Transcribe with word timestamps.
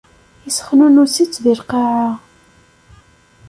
Issexnunes-itt 0.49 1.35
di 1.43 1.53
lqaεa. 1.59 2.09